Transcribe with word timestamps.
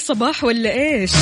صباح 0.00 0.44
ولا 0.44 0.72
إيش؟ 0.72 1.12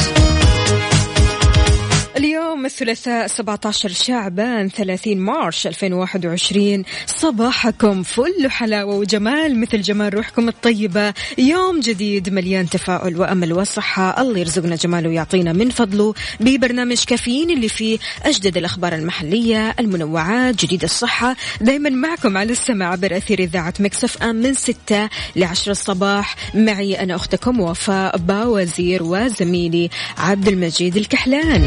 اليوم 2.18 2.66
الثلاثاء 2.66 3.26
17 3.26 3.88
شعبان 3.88 4.68
30 4.68 5.16
مارس 5.16 5.66
2021 5.66 6.84
صباحكم 7.06 8.02
فل 8.02 8.50
حلاوة 8.50 8.94
وجمال 8.94 9.60
مثل 9.60 9.80
جمال 9.80 10.14
روحكم 10.14 10.48
الطيبة. 10.48 11.14
يوم 11.38 11.80
جديد 11.80 12.28
مليان 12.28 12.68
تفاؤل 12.68 13.20
وأمل 13.20 13.52
وصحة. 13.52 14.22
الله 14.22 14.38
يرزقنا 14.38 14.76
جماله 14.76 15.08
ويعطينا 15.08 15.52
من 15.52 15.70
فضله. 15.70 16.14
ببرنامج 16.40 17.04
كافيين 17.04 17.50
اللي 17.50 17.68
فيه 17.68 17.98
أجدد 18.22 18.56
الأخبار 18.56 18.94
المحلية 18.94 19.74
المنوعات 19.80 20.64
جديد 20.64 20.82
الصحة. 20.82 21.36
دايما 21.60 21.90
معكم 21.90 22.36
على 22.38 22.52
السماع 22.52 22.92
عبر 22.92 23.16
أثير 23.16 23.38
إذاعة 23.38 23.74
Mix 23.80 24.22
FM 24.22 24.36
من 24.36 24.54
6 24.54 25.08
ل 25.36 25.44
10 25.44 25.72
الصباح. 25.72 26.36
معي 26.54 27.00
أنا 27.00 27.14
أختكم 27.14 27.60
وفاء 27.60 28.16
باوزير 28.16 29.02
وزميلي 29.02 29.90
عبد 30.18 30.48
المجيد 30.48 30.96
الكحلان. 30.96 31.64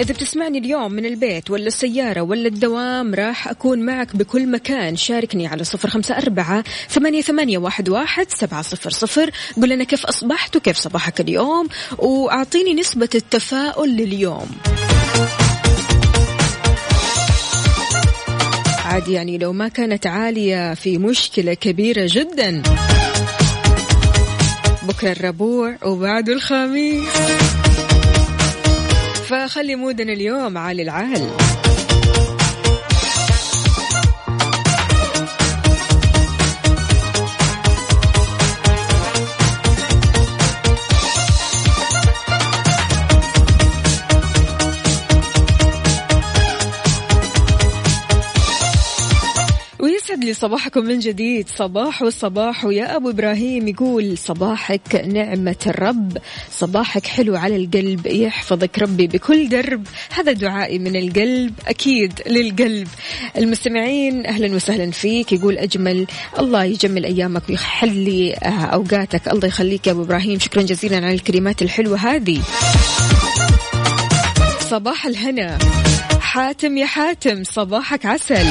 إذا 0.00 0.14
بتسمعني 0.14 0.58
اليوم 0.58 0.92
من 0.92 1.06
البيت 1.06 1.50
ولا 1.50 1.66
السيارة 1.66 2.20
ولا 2.20 2.48
الدوام 2.48 3.14
راح 3.14 3.48
أكون 3.48 3.78
معك 3.78 4.16
بكل 4.16 4.50
مكان. 4.50 4.96
شاركني 4.96 5.46
على 5.46 5.64
صفر 5.64 5.90
خمسة 5.90 6.16
أربعة 6.18 6.64
ثمانية, 6.88 7.22
ثمانية 7.22 7.58
واحد, 7.58 7.88
واحد 7.88 8.26
سبعة 8.30 8.62
صفر 8.62 8.90
صفر. 8.90 9.30
قل 9.62 9.68
لنا 9.68 9.84
كيف 9.84 10.06
أصبحت 10.06 10.56
وكيف 10.56 10.76
صباحك 10.76 11.20
اليوم 11.20 11.68
وأعطيني 11.98 12.74
نسبة 12.74 13.08
التفاؤل 13.14 13.88
لليوم. 13.88 14.50
عادي 18.84 19.12
يعني 19.12 19.38
لو 19.38 19.52
ما 19.52 19.68
كانت 19.68 20.06
عالية 20.06 20.74
في 20.74 20.98
مشكلة 20.98 21.54
كبيرة 21.54 22.08
جدا. 22.10 22.62
بكرة 24.88 25.12
الربوع 25.12 25.76
وبعده 25.84 26.32
الخميس. 26.32 27.08
فخلي 29.28 29.76
مودنا 29.76 30.12
اليوم 30.12 30.58
عالي 30.58 30.82
العال 30.82 31.30
لي 50.26 50.34
صباحكم 50.34 50.84
من 50.84 50.98
جديد. 50.98 51.48
صباح 51.48 52.02
والصباح 52.02 52.64
ويا 52.64 52.96
أبو 52.96 53.10
إبراهيم 53.10 53.68
يقول 53.68 54.18
صباحك 54.18 54.94
نعمة 54.94 55.56
الرب. 55.66 56.18
صباحك 56.50 57.06
حلو 57.06 57.36
على 57.36 57.56
القلب 57.56 58.06
يحفظك 58.06 58.78
ربي 58.78 59.06
بكل 59.06 59.48
درب. 59.48 59.86
هذا 60.10 60.32
دعائي 60.32 60.78
من 60.78 60.96
القلب 60.96 61.52
أكيد 61.66 62.12
للقلب. 62.26 62.88
المستمعين 63.36 64.26
أهلا 64.26 64.54
وسهلا 64.54 64.90
فيك. 64.90 65.32
يقول 65.32 65.58
أجمل 65.58 66.06
الله 66.38 66.64
يجمل 66.64 67.04
أيامك 67.04 67.42
ويخلي 67.48 68.34
آه، 68.34 68.48
أوقاتك. 68.48 69.28
الله 69.28 69.46
يخليك 69.48 69.86
يا 69.86 69.92
أبو 69.92 70.02
إبراهيم. 70.02 70.38
شكرا 70.38 70.62
جزيلا 70.62 70.96
على 70.96 71.14
الكلمات 71.14 71.62
الحلوة 71.62 71.96
هذه. 71.98 72.40
صباح 74.60 75.06
الهنا. 75.06 75.58
حاتم 76.20 76.76
يا 76.76 76.86
حاتم 76.86 77.44
صباحك 77.44 78.06
عسل. 78.06 78.46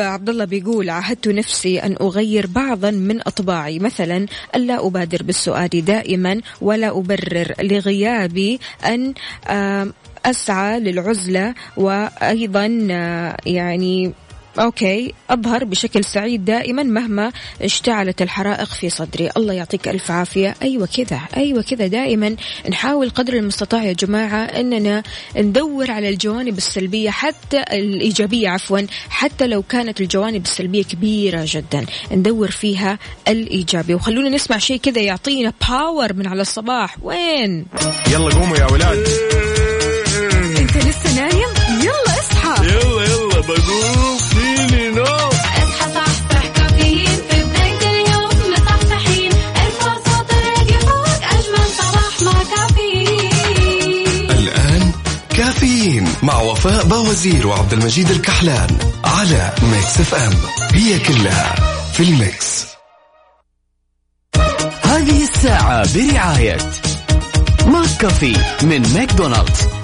عبد 0.00 0.28
الله 0.28 0.44
بيقول 0.44 0.90
عهدت 0.90 1.28
نفسي 1.28 1.78
أن 1.78 1.96
أغير 2.00 2.46
بعضا 2.46 2.90
من 2.90 3.20
أطباعي 3.20 3.78
مثلا 3.78 4.26
الا 4.56 4.86
أبادر 4.86 5.22
بالسؤال 5.22 5.68
دائما 5.84 6.40
ولا 6.60 6.88
أبرر 6.98 7.54
لغيابي 7.62 8.60
أن 8.86 9.14
آم، 9.48 9.92
أسعى 10.26 10.80
للعزلة 10.80 11.54
وأيضا 11.76 12.88
آه، 12.90 13.36
يعني 13.46 14.12
أوكي 14.60 15.14
اظهر 15.30 15.64
بشكل 15.64 16.04
سعيد 16.04 16.44
دائما 16.44 16.82
مهما 16.82 17.32
اشتعلت 17.62 18.22
الحرائق 18.22 18.68
في 18.68 18.90
صدري. 18.90 19.30
الله 19.36 19.52
يعطيك 19.52 19.88
ألف 19.88 20.10
عافية. 20.10 20.54
أيوه 20.62 20.88
كذا 20.96 21.20
أيوه 21.36 21.62
كذا. 21.62 21.86
دائما 21.86 22.36
نحاول 22.70 23.10
قدر 23.10 23.32
المستطاع 23.34 23.84
يا 23.84 23.92
جماعة 23.92 24.44
أننا 24.44 25.02
ندور 25.36 25.90
على 25.90 26.08
الجوانب 26.08 26.58
السلبية 26.58 27.10
حتى 27.10 27.60
الإيجابية 27.60 28.48
عفوا 28.48 28.80
حتى 29.10 29.46
لو 29.46 29.62
كانت 29.62 30.00
الجوانب 30.00 30.44
السلبية 30.44 30.82
كبيرة 30.82 31.44
جدا. 31.46 31.86
ندور 32.12 32.50
فيها 32.50 32.98
الإيجابي. 33.28 33.94
وخلونا 33.94 34.28
نسمع 34.28 34.58
شيء 34.58 34.76
كذا 34.76 35.00
يعطينا 35.00 35.52
باور 35.68 36.12
من 36.12 36.26
على 36.26 36.42
الصباح. 36.42 36.96
وين؟ 37.02 37.66
يلا 38.10 38.34
قوموا 38.34 38.56
يا 38.56 38.66
ولاد. 38.72 39.08
إنت 40.58 40.76
لسه 40.76 41.14
نايم؟ 41.16 41.48
يلا. 41.82 42.09
وفاء 57.20 57.32
بوازير 57.32 57.46
وعبد 57.46 57.72
المجيد 57.72 58.10
الكحلان 58.10 58.78
على 59.04 59.52
Mix 59.62 60.00
FM. 60.00 60.32
هي 60.72 60.98
كلها 60.98 61.54
في 61.92 62.02
ال 62.02 62.15
mix. 62.15 62.66
هذه 64.82 65.22
الساعة 65.22 65.94
برعاية 65.94 66.58
McCafé 67.66 68.36
من 68.62 68.94
ماكدونالدز. 68.94 69.79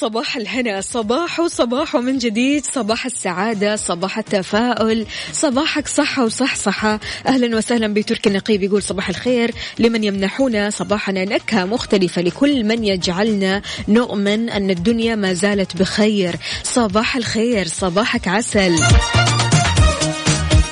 صباح 0.00 0.36
الهنا 0.36 0.80
صباح 0.80 1.40
وصباح 1.40 1.96
من 1.96 2.18
جديد 2.18 2.66
صباح 2.66 3.06
السعادة 3.06 3.76
صباح 3.76 4.18
التفاؤل 4.18 5.06
صباحك 5.32 5.88
صحة 5.88 6.24
وصحصحة 6.24 7.00
أهلا 7.26 7.56
وسهلا 7.56 7.94
بتركي 7.94 8.28
النقيب 8.28 8.62
يقول 8.62 8.82
صباح 8.82 9.08
الخير 9.08 9.54
لمن 9.78 10.04
يمنحون 10.04 10.70
صباحنا 10.70 11.24
نكهة 11.24 11.64
مختلفة 11.64 12.22
لكل 12.22 12.64
من 12.64 12.84
يجعلنا 12.84 13.62
نؤمن 13.88 14.50
أن 14.50 14.70
الدنيا 14.70 15.14
ما 15.14 15.32
زالت 15.32 15.76
بخير. 15.76 16.36
صباح 16.62 17.16
الخير 17.16 17.66
صباحك 17.66 18.28
عسل. 18.28 18.76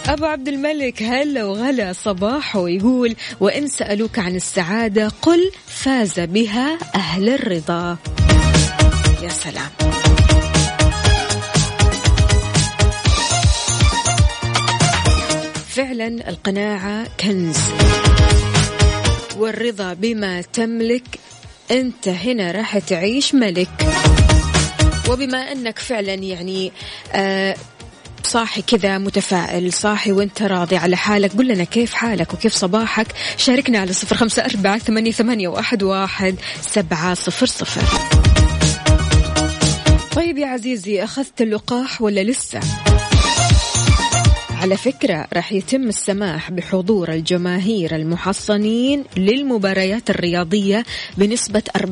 أبو 0.08 0.24
عبد 0.24 0.48
الملك 0.48 1.02
هلا 1.02 1.44
وغلا 1.44 1.92
صباحه 1.92 2.68
يقول 2.68 3.16
وإن 3.40 3.68
سألوك 3.68 4.18
عن 4.18 4.36
السعادة 4.36 5.08
قل 5.22 5.50
فاز 5.66 6.20
بها 6.20 6.78
أهل 6.94 7.28
الرضا. 7.28 7.96
يا 9.24 9.28
سلام. 9.28 9.70
فعلا 15.68 16.28
القناعة 16.28 17.06
كنز. 17.20 17.58
والرضا 19.36 19.94
بما 19.94 20.40
تملك 20.40 21.20
أنت 21.70 22.08
هنا 22.08 22.52
راح 22.52 22.78
تعيش 22.78 23.34
ملك. 23.34 23.68
وبما 25.08 25.52
أنك 25.52 25.78
فعلا 25.78 26.14
يعني 26.14 26.72
آه 27.12 27.56
صاحي 28.22 28.62
كذا 28.62 28.98
متفائل 28.98 29.72
صاحي 29.72 30.12
وأنت 30.12 30.42
راضي 30.42 30.76
على 30.76 30.96
حالك 30.96 31.32
قل 31.32 31.48
لنا 31.48 31.64
كيف 31.64 31.94
حالك 31.94 32.34
وكيف 32.34 32.54
صباحك؟ 32.54 33.06
شاركنا 33.36 33.78
على 33.78 33.92
صفر 33.92 34.16
خمسة 34.16 34.44
أربعة 34.44 34.78
ثمانية, 34.78 35.12
ثمانية 35.12 35.48
واحد, 35.48 35.82
واحد 35.82 36.36
سبعة 36.60 37.14
صفر 37.14 37.46
صفر. 37.46 37.82
طيب 40.16 40.38
يا 40.38 40.46
عزيزي 40.46 41.04
أخذت 41.04 41.42
اللقاح 41.42 42.02
ولا 42.02 42.24
لسه؟ 42.24 42.60
على 44.64 44.76
فكرة 44.76 45.26
راح 45.32 45.52
يتم 45.52 45.88
السماح 45.88 46.50
بحضور 46.50 47.12
الجماهير 47.12 47.96
المحصنين 47.96 49.04
للمباريات 49.16 50.10
الرياضية 50.10 50.84
بنسبة 51.18 51.62
40% 51.78 51.82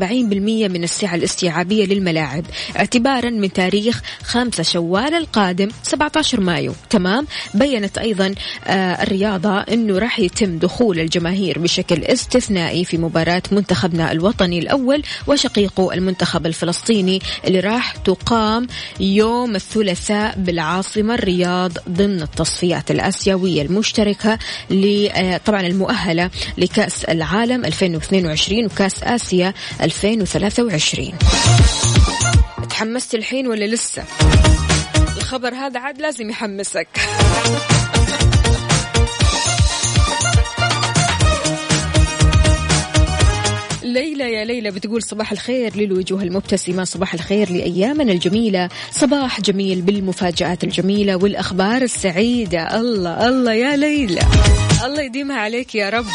من 0.68 0.84
السعة 0.84 1.14
الاستيعابية 1.14 1.86
للملاعب. 1.86 2.44
اعتبارا 2.76 3.30
من 3.30 3.52
تاريخ 3.52 4.02
5 4.22 4.62
شوال 4.62 5.14
القادم 5.14 5.68
17 5.82 6.40
مايو. 6.40 6.72
تمام؟ 6.90 7.26
بينت 7.54 7.98
أيضا 7.98 8.34
آه 8.66 9.02
الرياضة 9.02 9.60
أنه 9.60 9.98
راح 9.98 10.20
يتم 10.20 10.58
دخول 10.58 11.00
الجماهير 11.00 11.58
بشكل 11.58 12.04
استثنائي 12.04 12.84
في 12.84 12.98
مباراة 12.98 13.42
منتخبنا 13.52 14.12
الوطني 14.12 14.58
الأول 14.58 15.02
وشقيقه 15.26 15.94
المنتخب 15.94 16.46
الفلسطيني 16.46 17.20
اللي 17.46 17.60
راح 17.60 17.96
تقام 17.96 18.66
يوم 19.00 19.56
الثلاثاء 19.56 20.34
بالعاصمة 20.38 21.14
الرياض 21.14 21.72
ضمن 21.88 22.22
التصفيات 22.62 22.90
الآسيوية 22.90 23.62
المشتركة 23.62 24.38
آه، 25.14 25.36
طبعا 25.36 25.60
المؤهلة 25.60 26.30
لكأس 26.58 27.04
العالم 27.04 27.64
2022 27.64 28.66
وكأس 28.66 29.02
آسيا 29.02 29.54
2023 29.80 31.12
تحمست 32.70 33.14
الحين 33.14 33.46
ولا 33.46 33.64
لسه؟ 33.64 34.04
الخبر 35.16 35.54
هذا 35.54 35.80
عاد 35.80 36.00
لازم 36.00 36.30
يحمسك. 36.30 36.88
ليلى 44.02 44.32
يا 44.32 44.44
ليلى 44.44 44.70
بتقول 44.70 45.02
صباح 45.02 45.32
الخير 45.32 45.76
للوجوه 45.76 46.22
المبتسمة 46.22 46.84
صباح 46.84 47.14
الخير 47.14 47.50
لأيامنا 47.50 48.12
الجميلة. 48.12 48.68
صباح 48.90 49.40
جميل 49.40 49.82
بالمفاجآت 49.82 50.64
الجميلة 50.64 51.16
والأخبار 51.16 51.82
السعيدة. 51.82 52.80
الله 52.80 53.28
الله 53.28 53.52
يا 53.52 53.76
ليلى. 53.76 54.20
الله 54.84 55.02
يديمها 55.02 55.36
عليك 55.36 55.74
يا 55.74 55.90
رب. 55.90 56.06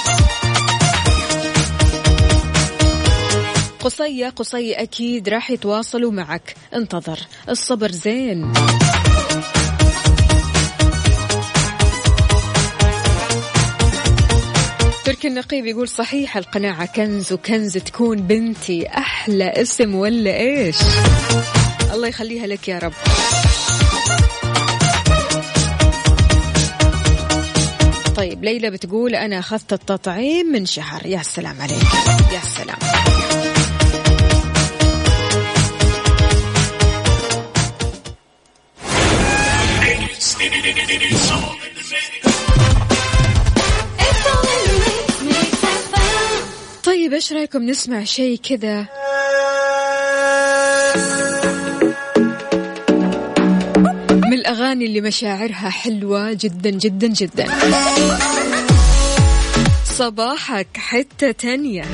قصية 3.80 4.30
قصية 4.30 4.81
أكيد 4.81 5.30
راح 5.30 5.51
يتواصلوا 5.51 6.12
معك. 6.12 6.56
انتظر 6.74 7.19
الصبر 7.50 7.92
زين. 7.92 8.54
تركي 15.07 15.27
النقيب 15.27 15.65
يقول 15.65 15.88
صحيح 15.88 16.38
القناعة 16.38 16.86
كنز 16.86 17.33
وكنز 17.33 17.77
تكون 17.77 18.18
بنتي 18.18 18.88
أحلى 18.88 19.50
اسم 19.50 19.95
ولا 19.95 20.36
إيش؟ 20.38 20.75
الله 21.94 22.07
يخليها 22.07 22.48
لك 22.48 22.68
يا 22.68 22.80
رب. 22.80 22.94
طيب 28.15 28.44
ليلى 28.44 28.69
بتقول 28.69 29.15
أنا 29.15 29.39
أخذت 29.39 29.74
التطعيم 29.74 30.45
من 30.45 30.65
شهر. 30.65 31.06
يا 31.06 31.21
سلام 31.24 31.62
عليك. 31.62 31.94
يا 32.33 32.39
سلام 32.39 32.77
إيش 47.27 47.33
رأيكم 47.33 47.63
نسمع 47.63 48.03
شيء 48.03 48.39
كذا؟ 48.44 48.88
من 54.09 54.33
الأغاني 54.33 54.85
اللي 54.85 55.01
مشاعرها 55.01 55.69
حلوة 55.69 56.33
جدا 56.33 56.69
جدا 56.69 57.07
جدا. 57.07 57.45
صباحك 59.85 60.68
حتة 60.77 61.31
تانية. 61.31 61.85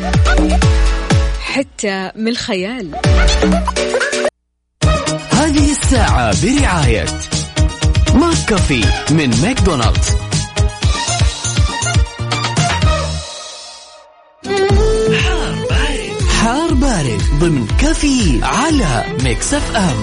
حتة 1.42 2.12
من 2.16 2.28
الخيال. 2.28 2.96
هذه 5.32 5.72
الساعة 5.72 6.36
برعاية 6.44 7.06
McCafé 8.14 8.86
من 9.12 9.42
ماكدونالدز. 9.42 10.33
ضمن 17.40 17.68
كافيين 17.80 18.44
على 18.44 19.04
Mix 19.24 19.54
FM. 19.54 19.96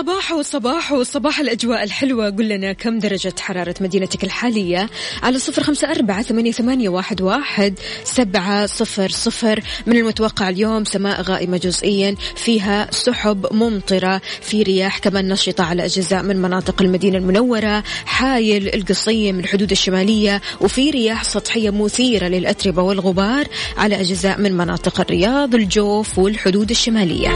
صباح 0.00 0.32
وصباح 0.32 0.92
وصباح 0.92 1.40
الأجواء 1.40 1.82
الحلوة. 1.82 2.30
قل 2.30 2.48
لنا 2.48 2.72
كم 2.72 2.98
درجة 2.98 3.34
حرارة 3.40 3.74
مدينتك 3.80 4.24
الحالية؟ 4.24 4.90
على 5.22 5.38
صفر 5.38 5.62
خمسة 5.62 5.90
أربعة 5.90 6.22
ثمانية, 6.22 6.88
واحد, 6.88 7.22
واحد 7.22 7.78
سبعة 8.04 8.66
صفر 8.66 9.08
صفر. 9.08 9.60
من 9.86 9.96
المتوقع 9.96 10.48
اليوم 10.48 10.84
سماء 10.84 11.22
غائمة 11.22 11.56
جزئيا 11.56 12.14
فيها 12.36 12.88
سحب 12.90 13.46
ممطرة 13.50 14.20
في 14.40 14.62
رياح 14.62 14.98
كمان 14.98 15.28
نشطة 15.28 15.64
على 15.64 15.84
أجزاء 15.84 16.22
من 16.22 16.36
مناطق 16.36 16.82
المدينة 16.82 17.18
المنورة 17.18 17.84
حايل 18.06 18.74
القصيم 18.74 19.34
من 19.34 19.40
الحدود 19.40 19.70
الشمالية 19.70 20.40
وفي 20.60 20.90
رياح 20.90 21.24
سطحية 21.24 21.70
مثيرة 21.70 22.26
للأتربة 22.26 22.82
والغبار 22.82 23.46
على 23.76 24.00
أجزاء 24.00 24.40
من 24.40 24.52
مناطق 24.56 25.00
الرياض 25.00 25.54
الجوف 25.54 26.18
والحدود 26.18 26.70
الشمالية. 26.70 27.30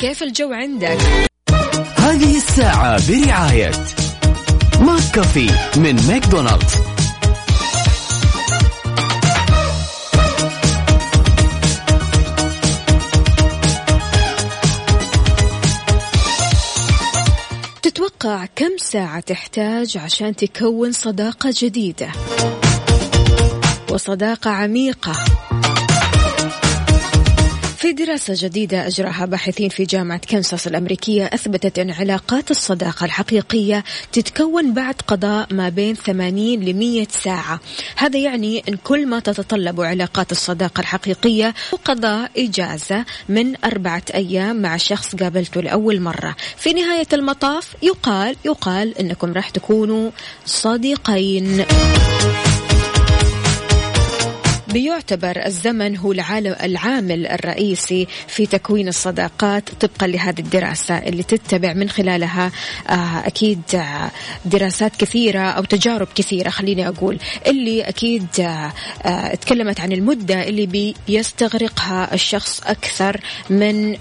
كيف 0.00 0.22
الجو 0.22 0.52
عندك؟ 0.52 1.27
هذه 1.96 2.36
الساعة 2.36 3.08
برعاية 3.08 3.70
ماك 4.80 5.02
كافي 5.14 5.50
من 5.76 5.96
ماكدونالدز. 6.08 6.74
تتوقع 17.82 18.44
كم 18.56 18.76
ساعة 18.78 19.20
تحتاج 19.20 19.98
عشان 19.98 20.36
تكون 20.36 20.92
صداقة 20.92 21.54
جديدة؟ 21.58 22.08
وصداقة 23.90 24.50
عميقة. 24.50 25.12
في 27.88 27.94
دراسة 27.94 28.34
جديدة 28.36 28.86
أجراها 28.86 29.26
باحثين 29.26 29.68
في 29.68 29.84
جامعة 29.84 30.20
كنساس 30.30 30.66
الأمريكية 30.66 31.24
أثبتت 31.24 31.78
أن 31.78 31.90
علاقات 31.90 32.50
الصداقة 32.50 33.04
الحقيقية 33.04 33.84
تتكون 34.12 34.74
بعد 34.74 34.94
قضاء 35.06 35.54
ما 35.54 35.68
بين 35.68 35.94
80 35.94 36.60
ل 36.60 36.74
100 36.74 37.06
ساعة. 37.10 37.60
هذا 37.96 38.18
يعني 38.18 38.62
أن 38.68 38.76
كل 38.84 39.06
ما 39.06 39.20
تتطلب 39.20 39.80
علاقات 39.80 40.32
الصداقة 40.32 40.80
الحقيقية 40.80 41.54
قضاء 41.84 42.30
إجازة 42.36 43.04
من 43.28 43.64
أربعة 43.64 44.02
أيام 44.14 44.62
مع 44.62 44.76
شخص 44.76 45.16
قابلته 45.16 45.60
لأول 45.60 46.00
مرة. 46.00 46.36
في 46.56 46.72
نهاية 46.72 47.08
المطاف 47.12 47.74
يقال 47.82 48.36
يقال 48.44 48.98
أنكم 48.98 49.32
راح 49.32 49.50
تكونوا 49.50 50.10
صديقين. 50.46 51.64
بيعتبر 54.72 55.46
الزمن 55.46 55.96
هو 55.96 56.12
العالم 56.12 56.56
العامل 56.62 57.26
الرئيسي 57.26 58.06
في 58.26 58.46
تكوين 58.46 58.88
الصداقات 58.88 59.70
طبقا 59.80 60.06
لهذه 60.06 60.40
الدراسة 60.40 60.98
اللي 60.98 61.22
تتبع 61.22 61.72
من 61.72 61.88
خلالها 61.88 62.52
آه، 62.88 63.26
أكيد 63.26 63.62
آه، 63.74 64.10
دراسات 64.44 64.96
كثيرة 64.96 65.40
أو 65.40 65.64
تجارب 65.64 66.08
كثيرة 66.14 66.50
خليني 66.50 66.88
أقول 66.88 67.18
اللي 67.46 67.82
أكيد 67.82 68.26
آه، 69.04 69.34
تكلمت 69.34 69.80
عن 69.80 69.92
المدة 69.92 70.48
اللي 70.48 70.94
بيستغرقها 71.08 72.14
الشخص 72.14 72.60
أكثر 72.66 73.20
من 73.50 73.96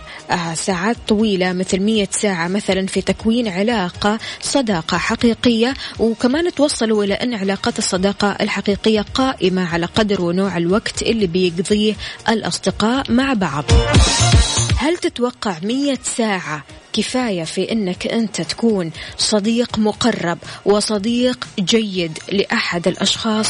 ساعات 0.53 0.97
طويلة 1.07 1.53
مثل 1.53 1.79
100 1.79 2.07
ساعة 2.11 2.47
مثلا 2.47 2.87
في 2.87 3.01
تكوين 3.01 3.47
علاقة 3.47 4.19
صداقة 4.41 4.97
حقيقية 4.97 5.73
وكمان 5.99 6.51
توصلوا 6.53 7.03
إلى 7.03 7.13
أن 7.13 7.33
علاقات 7.33 7.79
الصداقة 7.79 8.37
الحقيقية 8.41 9.01
قائمة 9.13 9.67
على 9.73 9.85
قدر 9.85 10.21
ونوع 10.21 10.56
الوقت 10.57 11.01
اللي 11.01 11.27
بيقضيه 11.27 11.93
الأصدقاء 12.29 13.11
مع 13.11 13.33
بعض. 13.33 13.65
هل 14.77 14.97
تتوقع 14.97 15.55
100 15.63 15.97
ساعة 16.03 16.63
كفاية 16.93 17.43
في 17.43 17.71
أنك 17.71 18.07
أنت 18.07 18.41
تكون 18.41 18.91
صديق 19.17 19.79
مقرب 19.79 20.37
وصديق 20.65 21.47
جيد 21.59 22.19
لأحد 22.31 22.87
الأشخاص؟ 22.87 23.47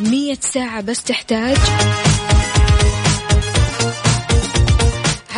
100 0.00 0.36
ساعة 0.40 0.80
بس 0.80 1.02
تحتاج؟ 1.02 1.56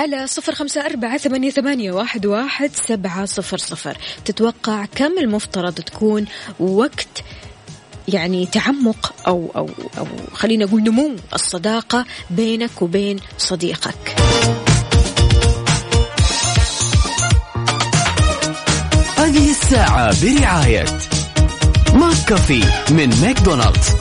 على 0.01 0.27
صفر 0.27 0.55
خمسة 0.55 0.87
أربعة 0.87 1.19
ثمانية, 1.19 1.51
ثمانية 1.51 1.93
واحد, 1.93 2.27
واحد 2.27 2.71
سبعة 2.89 3.25
صفر 3.25 3.59
صفر. 3.59 3.99
تتوقع 4.25 4.85
كم 4.85 5.19
المفترض 5.19 5.75
تكون 5.75 6.27
وقت 6.61 7.25
يعني 8.15 8.47
تعمق 8.47 9.15
أو 9.27 9.51
أو 9.57 9.69
أو 9.99 10.07
خلينا 10.33 10.65
نقول 10.65 10.83
نمو 10.83 11.17
الصداقة 11.35 12.05
بينك 12.31 12.83
وبين 12.83 13.17
صديقك. 13.39 14.17
هذه 19.17 19.51
الساعة 19.51 20.15
برعاية 20.23 20.85
ماك 21.95 22.25
كافي 22.29 22.65
من 22.91 23.11
ماكدونالدز 23.23 24.00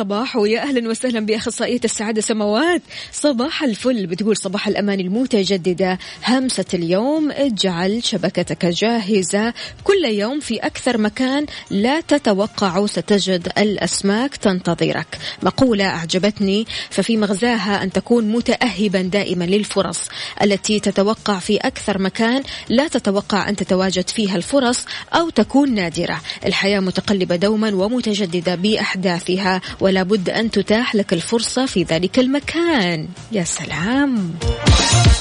الصباح 0.00 0.36
ويا 0.36 0.60
أهلا 0.62 0.90
وسهلا 0.90 1.20
بأخصائية 1.20 1.80
السعادة 1.84 2.20
سماوات 2.20 2.82
صباح 3.12 3.62
الفل. 3.62 4.06
بتقول 4.06 4.36
صباح 4.36 4.68
الأمان 4.68 5.00
المتجددة. 5.00 5.98
همسة 6.26 6.64
اليوم 6.74 7.30
اجعل 7.30 8.04
شبكتك 8.04 8.66
جاهزة. 8.66 9.54
كل 9.84 10.04
يوم 10.04 10.40
في 10.40 10.56
أكثر 10.56 10.98
مكان 10.98 11.46
لا 11.70 12.00
تتوقع 12.00 12.86
ستجد 12.86 13.48
الأسماك 13.58 14.36
تنتظرك. 14.36 15.18
مقولة 15.42 15.84
أعجبتني. 15.84 16.66
ففي 16.90 17.16
مغزاها 17.16 17.82
أن 17.82 17.92
تكون 17.92 18.24
متاهبا 18.32 19.02
دائما 19.02 19.44
للفرص. 19.44 20.08
التي 20.42 20.80
تتوقع 20.80 21.38
في 21.38 21.56
أكثر 21.56 21.98
مكان 21.98 22.42
لا 22.68 22.88
تتوقع 22.88 23.48
أن 23.48 23.56
تتواجد 23.56 24.08
فيها 24.08 24.36
الفرص 24.36 24.84
أو 25.12 25.30
تكون 25.30 25.74
نادرة. 25.74 26.20
الحياة 26.46 26.80
متقلبة 26.80 27.36
دوما 27.36 27.74
ومتجددة 27.74 28.54
بأحداثها. 28.54 29.60
ولا 29.90 30.02
بد 30.02 30.30
أن 30.30 30.50
تتاح 30.50 30.94
لك 30.94 31.12
الفرصة 31.12 31.66
في 31.66 31.82
ذلك 31.82 32.18
المكان. 32.18 33.08
يا 33.32 33.44
سلام. 33.44 34.34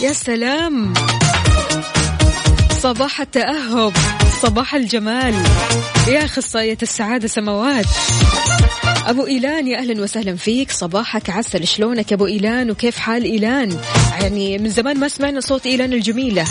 يا 0.02 0.14
سلام. 0.14 0.94
صباح 2.82 3.22
التأهب. 3.22 3.94
صباح 4.42 4.76
الجمال. 4.76 5.34
يا 6.08 6.26
أخصائية 6.26 6.78
السعادة 6.82 7.28
سماوات 7.28 7.86
أبو 9.08 9.28
إيلان 9.28 9.68
يا 9.68 9.78
أهلا 9.80 10.02
وسهلا 10.02 10.36
فيك. 10.36 10.72
صباحك 10.72 11.30
عسل. 11.30 11.68
شلونك 11.68 12.14
أبو 12.14 12.26
إيلان؟ 12.26 12.72
وكيف 12.72 12.98
حال 13.00 13.24
إيلان؟ 13.24 13.78
يعني 14.22 14.58
من 14.58 14.70
زمان 14.70 15.00
ما 15.00 15.08
سمعنا 15.08 15.40
صوت 15.40 15.66
إيلان 15.66 15.94
الجميلة. 15.94 16.46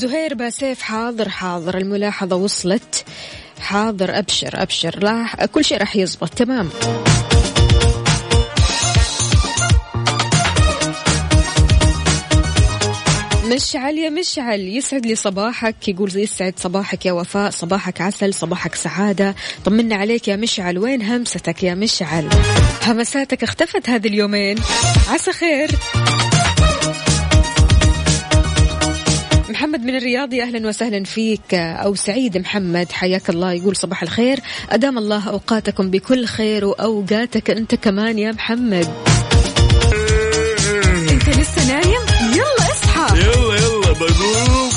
زهير 0.00 0.34
باسيف 0.34 0.82
حاضر 0.82 1.28
حاضر. 1.28 1.78
الملاحظة 1.78 2.36
وصلت. 2.36 3.04
حاضر 3.60 4.18
أبشر 4.18 4.62
أبشر. 4.62 4.98
لا 5.02 5.46
كل 5.46 5.64
شيء 5.64 5.78
راح 5.78 5.96
يزبط. 5.96 6.34
تمام. 6.34 6.70
مشعل 13.44 13.98
يا 13.98 14.10
مشعل 14.10 14.60
يسعد 14.60 15.06
لي 15.06 15.14
صباحك. 15.14 15.88
يقول 15.88 16.16
يسعد 16.16 16.54
صباحك 16.56 17.06
يا 17.06 17.12
وفاء 17.12 17.50
صباحك 17.50 18.00
عسل 18.00 18.34
صباحك 18.34 18.74
سعادة. 18.74 19.34
طمنا 19.64 19.96
عليك 19.96 20.28
يا 20.28 20.36
مشعل. 20.36 20.78
وين 20.78 21.02
همستك 21.02 21.62
يا 21.62 21.74
مشعل؟ 21.74 22.28
همساتك 22.86 23.42
اختفت 23.42 23.90
هذه 23.90 24.08
اليومين. 24.08 24.58
عسى 25.08 25.32
خير. 25.32 25.70
محمد 29.50 29.84
من 29.84 29.96
الرياض 29.96 30.32
يا 30.32 30.44
أهلا 30.44 30.68
وسهلا 30.68 31.04
فيك. 31.04 31.54
أو 31.54 31.94
سعيد 31.94 32.38
محمد 32.38 32.92
حياك 32.92 33.30
الله 33.30 33.52
يقول 33.52 33.76
صباح 33.76 34.02
الخير. 34.02 34.40
أدام 34.70 34.98
الله 34.98 35.28
أوقاتكم 35.28 35.90
بكل 35.90 36.26
خير 36.26 36.64
وأوقاتك 36.64 37.50
أنت 37.50 37.74
كمان 37.74 38.18
يا 38.18 38.32
محمد. 38.32 38.88
انت 41.10 41.28
لسه 41.28 41.68
نايم؟ 41.68 42.02
يلا 42.32 42.72
اصحى. 42.72 43.18
يلا 43.18 43.56
يلا 43.56 43.92
بقوم. 43.92 44.69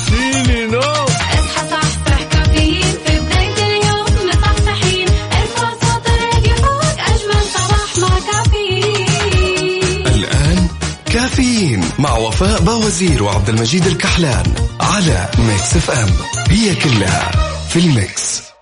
كافيين 11.34 11.84
مع 11.98 12.16
وفاء 12.16 12.60
باوزير 12.60 13.22
وعبد 13.22 13.48
المجيد 13.48 13.86
الكحلان 13.86 14.54
على 14.80 15.28
Mix 15.38 15.76
FM. 15.76 16.08
هي 16.48 16.74
كلها 16.74 17.30
في 17.68 17.78
الميكس. 17.78 18.53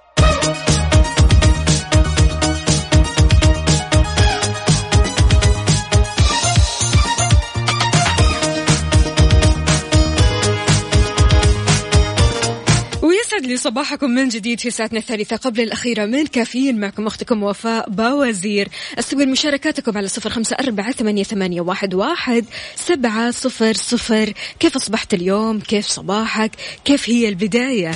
صباحكم 13.63 14.11
من 14.11 14.29
جديد 14.29 14.61
في 14.61 14.71
ساعتنا 14.71 14.99
الثالثة 14.99 15.37
قبل 15.37 15.61
الأخيرة 15.61 16.07
من 16.07 16.27
كافيين 16.27 16.81
معكم 16.81 17.07
أختكم 17.07 17.43
وفاء 17.43 17.91
باوزير. 17.91 18.69
أستقبل 18.99 19.29
مشاركاتكم 19.29 19.99
على 19.99 20.09
صفر 20.09 20.31
خمسة 20.31 20.57
أربعة 20.61 20.93
ثمانية, 20.93 21.61
واحد, 21.61 21.95
واحد 21.95 22.45
سبعة 22.77 23.31
صفر 23.31 23.73
صفر. 23.73 24.33
كيف 24.61 24.77
أصبحت 24.77 25.15
اليوم؟ 25.15 25.61
كيف 25.61 25.87
صباحك؟ 25.87 26.51
كيف 26.85 27.11
هي 27.11 27.29
البداية؟ 27.29 27.93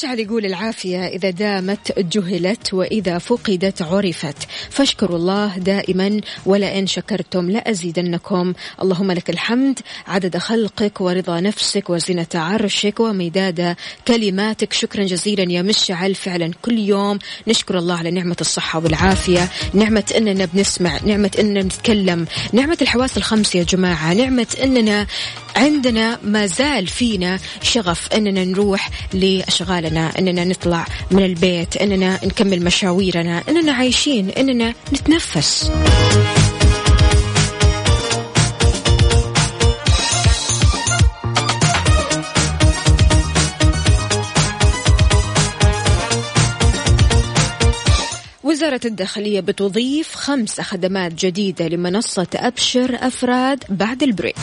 مشعل 0.00 0.20
يقول 0.20 0.46
العافية 0.46 1.06
إذا 1.06 1.30
دامت 1.30 1.98
جهلت 1.98 2.74
وإذا 2.74 3.18
فقدت 3.18 3.82
عرفت. 3.82 4.36
فاشكروا 4.70 5.16
الله 5.16 5.58
دائما 5.58 6.20
ولئن 6.46 6.86
شكرتم 6.86 7.50
لأزيدنكم. 7.50 8.52
اللهم 8.82 9.12
لك 9.12 9.30
الحمد 9.30 9.78
عدد 10.06 10.38
خلقك 10.38 11.00
ورضا 11.00 11.40
نفسك 11.40 11.90
وزنة 11.90 12.26
عرشك 12.34 13.00
ومداد 13.00 13.76
كلماتك. 14.08 14.72
شكرا 14.72 15.04
جزيلا 15.04 15.52
يا 15.52 15.62
مشعل 15.62 16.14
فعلا 16.14 16.50
كل 16.62 16.78
يوم 16.78 17.18
نشكر 17.46 17.78
الله 17.78 17.98
على 17.98 18.10
نعمة 18.10 18.36
الصحة 18.40 18.78
والعافية. 18.78 19.48
نعمة 19.74 20.12
أننا 20.16 20.44
بنسمع 20.44 21.00
نعمة 21.06 21.30
أننا 21.38 21.60
بنتكلم. 21.60 22.26
نعمة 22.52 22.78
الحواس 22.82 23.16
الخمس 23.16 23.54
يا 23.54 23.62
جماعة 23.62 24.14
نعمة 24.14 24.56
أننا 24.62 25.06
عندنا 25.56 26.18
ما 26.24 26.46
زال 26.46 26.86
فينا 26.86 27.38
شغف 27.62 28.12
أننا 28.12 28.44
نروح 28.44 28.90
لأشغالنا 29.12 30.18
أننا 30.18 30.44
نطلع 30.44 30.86
من 31.10 31.24
البيت 31.24 31.76
أننا 31.76 32.20
نكمل 32.24 32.64
مشاويرنا 32.64 33.42
أننا 33.48 33.72
عايشين 33.72 34.30
أننا 34.30 34.74
نتنفس. 34.92 35.70
وزارة 48.44 48.80
الداخلية 48.84 49.40
بتضيف 49.40 50.14
خمس 50.14 50.60
خدمات 50.60 51.14
جديدة 51.14 51.68
لمنصة 51.68 52.26
أبشر 52.34 52.98
أفراد 53.00 53.64
بعد 53.68 54.02
ال 54.02 54.07
break. 54.07 54.36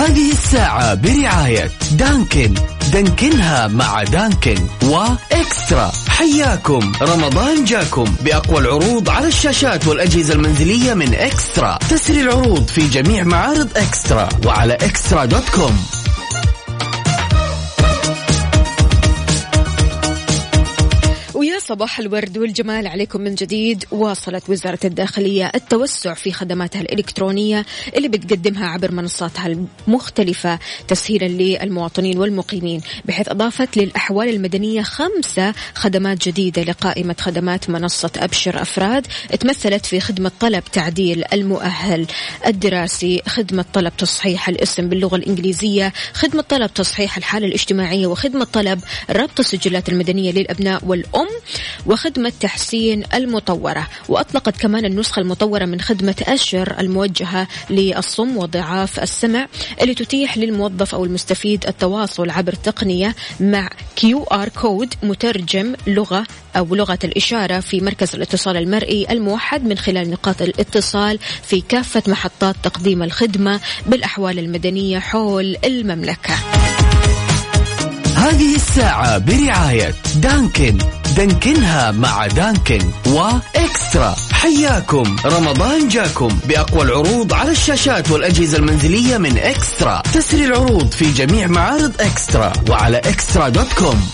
هذه 0.00 0.32
الساعة 0.32 0.94
برعاية 0.94 1.70
دانكن. 1.92 2.54
دنكنها 2.92 3.68
مع 3.68 4.02
دانكن 4.02 4.66
وإكسترا. 4.82 5.92
حياكم. 6.08 6.92
رمضان 7.02 7.64
جاكم. 7.64 8.04
بأقوى 8.20 8.58
العروض 8.60 9.10
على 9.10 9.28
الشاشات 9.28 9.86
والأجهزة 9.86 10.34
المنزلية 10.34 10.94
من 10.94 11.14
إكسترا. 11.14 11.78
تسري 11.90 12.20
العروض 12.20 12.68
في 12.68 12.88
جميع 12.88 13.24
معارض 13.24 13.68
إكسترا 13.76 14.28
وعلى 14.46 14.74
إكسترا 14.74 15.24
dot 15.24 15.48
com. 15.48 15.84
صباح 21.70 21.98
الورد 21.98 22.38
والجمال 22.38 22.86
عليكم 22.86 23.20
من 23.20 23.34
جديد. 23.34 23.84
واصلت 23.90 24.50
وزارة 24.50 24.78
الداخلية 24.84 25.52
التوسع 25.54 26.14
في 26.14 26.32
خدماتها 26.32 26.80
الإلكترونية 26.80 27.66
اللي 27.96 28.08
بتقدمها 28.08 28.66
عبر 28.66 28.92
منصاتها 28.92 29.46
المختلفة 29.46 30.58
تسهيلا 30.88 31.24
للمواطنين 31.24 32.18
والمقيمين 32.18 32.80
بحيث 33.04 33.28
أضافت 33.28 33.76
للأحوال 33.76 34.28
المدنية 34.28 34.82
خمسة 34.82 35.54
خدمات 35.74 36.28
جديدة 36.28 36.62
لقائمة 36.62 37.16
خدمات 37.20 37.70
منصة 37.70 38.10
أبشر 38.16 38.62
أفراد 38.62 39.06
تمثلت 39.40 39.86
في 39.86 40.00
خدمة 40.00 40.32
طلب 40.40 40.64
تعديل 40.72 41.24
المؤهل. 41.32 42.06
الدراسي 42.46 43.22
خدمة 43.26 43.64
طلب 43.72 43.92
تصحيح 43.98 44.48
الاسم 44.48 44.88
باللغة 44.88 45.16
الإنجليزية 45.16 45.92
خدمة 46.12 46.42
طلب 46.42 46.74
تصحيح 46.74 47.16
الحالة 47.16 47.46
الاجتماعية 47.46 48.06
وخدمة 48.06 48.44
طلب 48.44 48.80
ربط 49.10 49.38
السجلات 49.40 49.88
المدنية 49.88 50.32
للأبناء 50.32 50.84
والأم. 50.86 51.28
وخدمة 51.86 52.32
تحسين 52.40 53.04
المطورة. 53.14 53.86
وأطلقت 54.08 54.56
كمان 54.56 54.84
النسخة 54.84 55.20
المطورة 55.20 55.64
من 55.64 55.80
خدمة 55.80 56.14
أشّر 56.28 56.80
الموجهة 56.80 57.48
للصم 57.70 58.36
وضعاف 58.36 59.00
السمع 59.00 59.46
اللي 59.82 59.94
تتيح 59.94 60.38
للموظف 60.38 60.94
أو 60.94 61.04
المستفيد 61.04 61.66
التواصل 61.66 62.30
عبر 62.30 62.52
تقنية 62.52 63.14
مع 63.40 63.70
QR 63.96 64.48
code 64.48 64.94
مترجم 65.02 65.74
لغة 65.86 66.26
أو 66.56 66.74
لغة 66.74 66.98
الإشارة 67.04 67.60
في 67.60 67.80
مركز 67.80 68.14
الاتصال 68.14 68.56
المرئي 68.56 69.06
الموحد 69.10 69.64
من 69.64 69.78
خلال 69.78 70.10
نقاط 70.10 70.42
الاتصال 70.42 71.18
في 71.42 71.60
كافة 71.60 72.02
محطات 72.06 72.56
تقديم 72.62 73.02
الخدمة 73.02 73.60
بالأحوال 73.86 74.38
المدنية 74.38 74.98
حول 74.98 75.56
المملكة. 75.64 76.34
هذه 78.16 78.54
الساعة 78.54 79.18
برعاية 79.18 79.94
دانكن. 80.22 80.99
دانكنها 81.20 81.90
مع 81.90 82.26
دانكن 82.26 82.90
وإكسترا. 83.06 84.16
حياكم. 84.32 85.16
رمضان 85.24 85.88
جاكم 85.88 86.28
بأقوى 86.48 86.82
العروض 86.82 87.32
على 87.32 87.50
الشاشات 87.50 88.10
والأجهزة 88.10 88.58
المنزلية 88.58 89.18
من 89.18 89.38
إكسترا. 89.38 90.02
تسري 90.14 90.44
العروض 90.44 90.92
في 90.92 91.12
جميع 91.12 91.46
معارض 91.46 91.92
إكسترا 92.00 92.52
وعلى 92.70 92.98
إكسترا 92.98 93.48
دوت 93.48 93.72
كوم. 93.72 94.10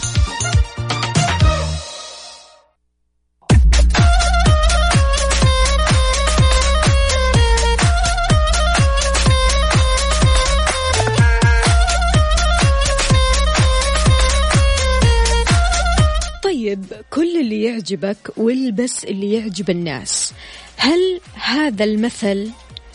كل 17.11 17.41
اللي 17.41 17.63
يعجبك 17.63 18.17
والبس 18.37 19.05
اللي 19.05 19.33
يعجب 19.33 19.71
الناس. 19.71 20.33
هل 20.77 21.21
هذا 21.35 21.85
المثل 21.85 22.51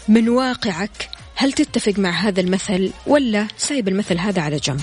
من 0.08 0.30
واقعك؟ 0.30 1.10
هل 1.36 1.52
تتفق 1.52 2.00
مع 2.00 2.10
هذا 2.10 2.42
المثل 2.42 2.92
ولا 3.08 3.48
سايب 3.58 3.88
المثل 3.88 4.18
هذا 4.18 4.42
على 4.42 4.58
جنب؟ 4.58 4.82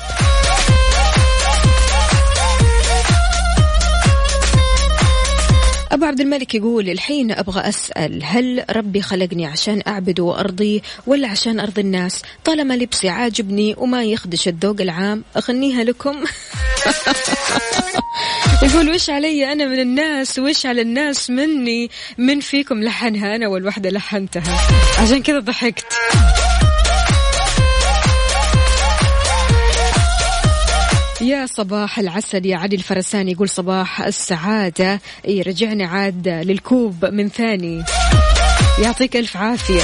أبو 5.92 6.04
عبد 6.04 6.20
الملك 6.20 6.54
يقول 6.54 6.90
الحين 6.90 7.32
أبغى 7.32 7.60
أسأل 7.60 8.24
هل 8.24 8.64
ربي 8.70 9.02
خلقني 9.02 9.46
عشان 9.46 9.82
أعبده 9.86 10.22
وأرضيه 10.22 10.80
ولا 11.06 11.28
عشان 11.28 11.60
أرضي 11.60 11.80
الناس؟ 11.80 12.22
طالما 12.44 12.74
لبسي 12.74 13.08
عاجبني 13.08 13.74
وما 13.78 14.04
يخدش 14.04 14.48
الذوق 14.48 14.80
العام 14.80 15.24
أغنيها 15.36 15.84
لكم. 15.84 16.24
يقول 18.62 18.90
وش 18.90 19.10
علي 19.10 19.52
أنا 19.52 19.66
من 19.66 19.80
الناس؟ 19.80 20.38
وش 20.38 20.66
على 20.66 20.82
الناس 20.82 21.30
مني؟ 21.30 21.90
من 22.18 22.40
فيكم 22.40 22.82
لحنها 22.82 23.36
أنا 23.36 23.48
والوحدة 23.48 23.90
لحنتها. 23.90 24.60
عشان 24.98 25.22
كذا 25.22 25.38
ضحكت. 25.38 25.86
يا 31.28 31.46
صباح 31.46 31.98
العسل 31.98 32.46
يا 32.46 32.56
علي 32.56 32.76
الفرساني. 32.76 33.32
يقول 33.32 33.48
صباح 33.48 34.00
السعادة. 34.00 35.00
إي 35.28 35.42
رجعنا 35.42 35.86
عاد 35.86 36.28
للكوب 36.28 37.04
من 37.04 37.28
ثاني. 37.28 37.84
يعطيك 38.82 39.16
ألف 39.16 39.36
عافية. 39.36 39.82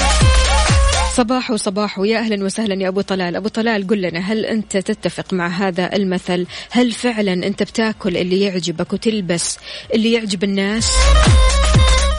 صباح 1.15 1.51
وصباح 1.51 1.99
ويا 1.99 2.19
أهلا 2.19 2.45
وسهلا 2.45 2.83
يا 2.83 2.87
أبو 2.87 3.01
طلال. 3.01 3.35
أبو 3.35 3.47
طلال 3.47 3.87
قل 3.87 4.01
لنا 4.01 4.19
هل 4.19 4.45
أنت 4.45 4.77
تتفق 4.77 5.33
مع 5.33 5.47
هذا 5.47 5.95
المثل؟ 5.95 6.45
هل 6.71 6.91
فعلا 6.91 7.33
أنت 7.33 7.63
بتاكل 7.63 8.17
اللي 8.17 8.41
يعجبك 8.41 8.93
وتلبس 8.93 9.57
اللي 9.93 10.13
يعجب 10.13 10.43
الناس؟ 10.43 10.91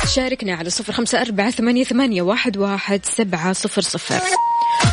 شاركنا 0.07 0.55
على 0.55 0.71
صفر 0.71 0.93
خمسة 0.93 1.21
أربعة 1.21 1.51
ثمانية, 1.51 1.85
ثمانية 1.85 2.23
واحد, 2.23 2.57
واحد 2.57 3.01
سبعة 3.05 3.53
صفر 3.53 3.83
صفر. 3.83 4.21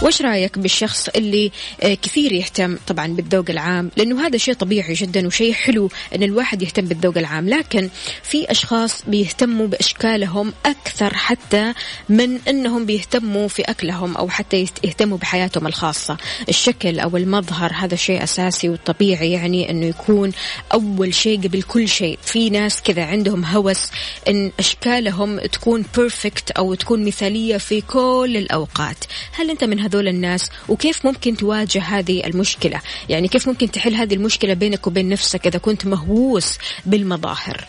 وش 0.01 0.21
رأيك 0.21 0.59
بالشخص 0.59 1.09
اللي 1.09 1.51
آه، 1.83 1.93
كثير 1.93 2.31
يهتم 2.31 2.77
طبعا 2.87 3.07
بالذوق 3.07 3.45
العام؟ 3.49 3.91
لأنه 3.97 4.27
هذا 4.27 4.37
شيء 4.37 4.53
طبيعي 4.53 4.93
جدا 4.93 5.27
وشيء 5.27 5.53
حلو 5.53 5.89
إن 6.15 6.23
الواحد 6.23 6.61
يهتم 6.61 6.85
بالذوق 6.85 7.17
العام. 7.17 7.49
لكن 7.49 7.89
في 8.23 8.51
أشخاص 8.51 9.03
بيهتموا 9.07 9.67
بأشكالهم 9.67 10.53
أكثر 10.65 11.13
حتى 11.13 11.73
من 12.09 12.39
إنهم 12.47 12.85
بيهتموا 12.85 13.47
في 13.47 13.61
أكلهم 13.61 14.17
أو 14.17 14.29
حتى 14.29 14.65
يهتموا 14.83 15.17
بحياتهم 15.17 15.67
الخاصة. 15.67 16.17
الشكل 16.49 16.99
أو 16.99 17.17
المظهر 17.17 17.71
هذا 17.73 17.95
شيء 17.95 18.23
أساسي 18.23 18.69
وطبيعي 18.69 19.31
يعني 19.31 19.69
إنه 19.69 19.85
يكون 19.85 20.31
أول 20.73 21.13
شيء 21.13 21.41
قبل 21.41 21.61
كل 21.61 21.87
شيء. 21.87 22.19
في 22.21 22.49
ناس 22.49 22.81
كذا 22.81 23.05
عندهم 23.05 23.45
هوس 23.45 23.87
إن 24.27 24.51
اشكالهم 25.07 25.39
تكون 25.39 25.85
بيرفكت 25.97 26.51
أو 26.51 26.73
تكون 26.73 27.05
مثالية 27.05 27.57
في 27.57 27.81
كل 27.81 28.33
الأوقات. 28.37 28.97
هل 29.31 29.49
أنت 29.49 29.63
من 29.63 29.79
هذول 29.79 30.07
الناس؟ 30.07 30.49
وكيف 30.69 31.05
ممكن 31.05 31.37
تواجه 31.37 31.81
هذه 31.81 32.25
المشكلة؟ 32.25 32.81
يعني 33.09 33.27
كيف 33.27 33.47
ممكن 33.47 33.71
تحل 33.71 33.95
هذه 33.95 34.13
المشكلة 34.13 34.53
بينك 34.53 34.87
وبين 34.87 35.09
نفسك 35.09 35.47
إذا 35.47 35.59
كنت 35.59 35.85
مهووس 35.85 36.57
بالمظاهر؟ 36.85 37.67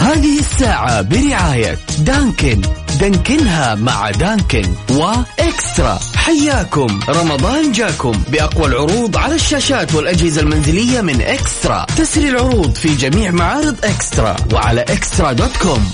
هذه 0.00 0.38
الساعة 0.38 1.02
برعاية 1.02 1.78
دانكن. 1.98 2.62
دانكنها 3.02 3.74
مع 3.74 4.10
دانكن 4.10 4.74
وإكسترا. 4.90 5.98
حياكم. 6.16 7.00
رمضان 7.08 7.72
جاكم 7.72 8.12
بأقوى 8.32 8.66
العروض 8.66 9.16
على 9.16 9.34
الشاشات 9.34 9.94
والأجهزة 9.94 10.40
المنزلية 10.40 11.00
من 11.00 11.20
إكسترا. 11.20 11.86
تسري 11.96 12.28
العروض 12.28 12.74
في 12.74 12.94
جميع 12.94 13.30
معارض 13.30 13.84
إكسترا 13.84 14.36
وعلى 14.52 14.80
إكسترا 14.80 15.32
دوت 15.32 15.56
كوم. 15.56 15.90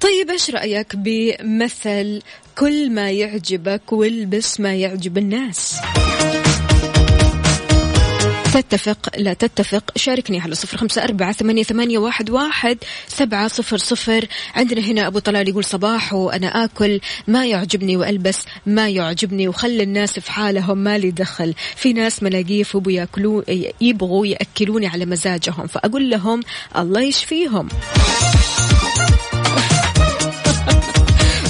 طيب 0.00 0.30
إيش 0.30 0.50
رأيك 0.50 0.96
بمثل 0.96 2.22
كل 2.58 2.90
ما 2.90 3.10
يعجبك 3.10 3.92
والبس 3.92 4.60
ما 4.60 4.74
يعجب 4.74 5.18
الناس؟ 5.18 5.74
تتفق 8.52 9.10
لا 9.18 9.32
تتفق. 9.32 9.92
شاركني 9.96 10.40
على 10.40 10.54
صفر 10.54 10.78
خمسة 10.78 11.04
أربعة 11.04 11.32
ثمانية, 11.32 11.62
ثمانية 11.62 11.98
واحد, 11.98 12.30
واحد 12.30 12.78
سبعة 13.06 13.48
صفر 13.48 13.76
صفر. 13.76 14.26
عندنا 14.54 14.80
هنا 14.80 15.06
أبو 15.06 15.18
طلال 15.18 15.48
يقول 15.48 15.64
صباح 15.64 16.14
وأنا 16.14 16.64
آكل. 16.64 17.00
ما 17.26 17.46
يعجبني 17.46 17.96
وألبس 17.96 18.44
ما 18.66 18.88
يعجبني 18.88 19.48
وخلي 19.48 19.82
الناس 19.82 20.18
في 20.18 20.32
حالهم 20.32 20.78
ما 20.78 20.98
لي 20.98 21.10
دخل. 21.10 21.54
في 21.76 21.92
ناس 21.92 22.22
ملاقيف 22.22 22.74
يبغوا 22.74 22.92
ياكلون 22.92 23.44
يبغوا 23.80 24.26
يأكلوني 24.26 24.86
على 24.86 25.06
مزاجهم 25.06 25.66
فأقول 25.66 26.10
لهم 26.10 26.40
الله 26.76 27.00
يشفيهم. 27.00 27.68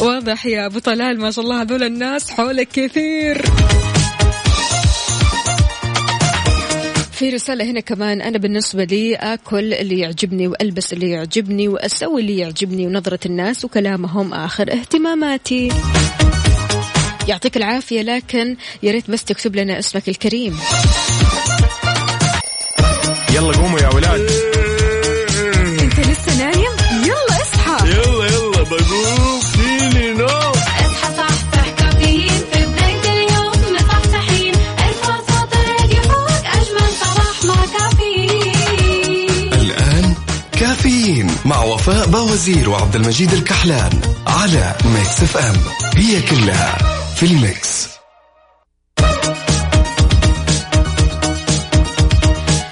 واضح 0.01 0.47
يا 0.47 0.67
أبو 0.67 0.79
طلال 0.79 1.21
ما 1.21 1.31
شاء 1.31 1.45
الله 1.45 1.63
هذول 1.63 1.83
الناس 1.83 2.31
حولك 2.31 2.69
كثير. 2.69 3.45
في 7.19 7.31
رسالة 7.31 7.65
هنا 7.71 7.81
كمان 7.81 8.23
أنا 8.23 8.39
بالنسبة 8.39 8.85
لي 8.85 9.15
أكل 9.15 9.75
اللي 9.75 9.99
يعجبني 9.99 10.49
وألبس 10.49 10.93
اللي 10.93 11.11
يعجبني 11.11 11.69
وأسوي 11.69 12.21
اللي 12.21 12.39
يعجبني 12.39 12.87
ونظرة 12.87 13.19
الناس 13.27 13.65
وكلامهم 13.65 14.35
آخر 14.35 14.73
اهتماماتي. 14.73 15.69
يعطيك 17.29 17.57
العافية 17.57 18.03
لكن 18.03 18.57
يا 18.83 18.93
ريت 18.93 19.11
بس 19.11 19.25
تكتب 19.25 19.57
لنا 19.57 19.79
اسمك 19.79 20.09
الكريم. 20.09 20.59
يلا 23.35 23.53
قوموا 23.57 23.81
يا 23.81 23.89
ولاد. 23.95 24.48
باوزير 41.89 42.71
وعبد 42.71 42.97
المجيد 42.97 43.33
الكحلان 43.33 44.01
على 44.27 44.75
Mix 44.85 45.23
FM. 45.23 45.57
هي 45.97 46.23
كلها 46.23 46.79
في 47.17 47.27
الميكس. 47.27 47.89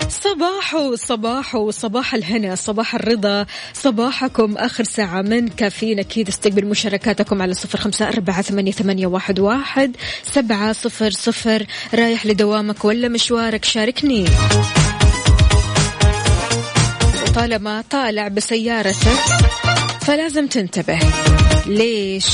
صباح 0.08 0.76
صباح 0.94 1.56
صباح 1.70 2.14
الهنا 2.14 2.54
صباح 2.54 2.94
الرضا 2.94 3.46
صباحكم 3.74 4.56
آخر 4.56 4.84
ساعة 4.84 5.22
من 5.22 5.48
كافيين 5.48 5.98
أكيد. 5.98 6.28
استقبل 6.28 6.66
مشاركاتكم 6.66 7.42
على 7.42 7.54
صفر 7.54 7.78
خمسة 7.78 8.08
أربعة 8.08 8.42
ثمانية, 8.42 8.72
ثمانية 8.72 9.06
واحد, 9.06 9.40
واحد 9.40 9.96
سبعة 10.32 10.72
صفر 10.72 11.10
صفر. 11.10 11.66
رايح 11.94 12.26
لدوامك 12.26 12.84
ولا 12.84 13.08
مشوارك 13.08 13.64
شاركني. 13.64 14.24
طالما 17.36 17.84
طالع 17.90 18.28
بسيارتك 18.28 19.20
فلازم 20.00 20.46
تنتبه 20.46 20.98
ليش؟ 21.66 22.26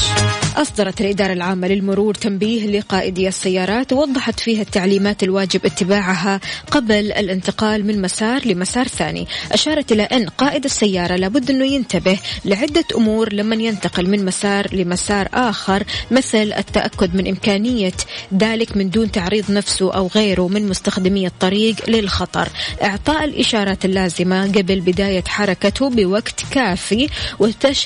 أصدرت 0.56 1.00
الإدارة 1.00 1.32
العامة 1.32 1.68
للمرور 1.68 2.14
تنبيه 2.14 2.66
لقائدي 2.66 3.28
السيارات 3.28 3.92
ووضحت 3.92 4.40
فيها 4.40 4.62
التعليمات 4.62 5.22
الواجب 5.22 5.66
اتباعها 5.66 6.40
قبل 6.70 7.12
الانتقال 7.12 7.86
من 7.86 8.02
مسار 8.02 8.46
لمسار 8.46 8.88
ثاني 8.88 9.26
أشارت 9.52 9.92
إلى 9.92 10.02
أن 10.02 10.28
قائد 10.28 10.64
السيارة 10.64 11.16
لابد 11.16 11.50
أنه 11.50 11.64
ينتبه 11.64 12.18
لعدة 12.44 12.84
أمور 12.96 13.32
لما 13.32 13.54
ينتقل 13.54 14.10
من 14.10 14.24
مسار 14.24 14.74
لمسار 14.74 15.28
آخر 15.34 15.84
مثل 16.10 16.52
التأكد 16.58 17.14
من 17.16 17.26
إمكانية 17.26 17.92
ذلك 18.38 18.76
من 18.76 18.90
دون 18.90 19.10
تعريض 19.10 19.50
نفسه 19.50 19.92
أو 19.92 20.06
غيره 20.06 20.48
من 20.48 20.68
مستخدمي 20.68 21.26
الطريق 21.26 21.90
للخطر 21.90 22.48
إعطاء 22.82 23.24
الإشارات 23.24 23.84
اللازمة 23.84 24.42
قبل 24.46 24.80
بداية 24.80 25.24
حركته 25.26 25.90
بوقت 25.90 26.44
كافي. 26.50 27.08